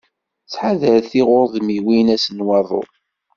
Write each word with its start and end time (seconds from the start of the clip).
Ttḥadaret 0.45 1.07
tiɣurdmiwin 1.11 2.07
ass 2.15 2.25
n 2.31 2.45
waḍu. 2.47 2.83